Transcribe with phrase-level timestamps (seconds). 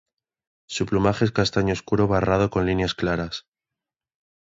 [0.67, 3.45] Su plumaje es castaño oscuro barrado con líneas claras.